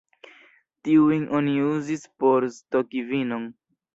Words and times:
Tiujn 0.87 1.27
oni 1.41 1.53
uzis 1.73 2.07
por 2.23 2.49
stoki 2.57 3.07
vinon. 3.13 3.45